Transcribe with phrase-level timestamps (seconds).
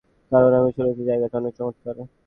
[0.31, 1.95] কারণ আমি শুনেছি জায়গাটা অনেক চমৎকার।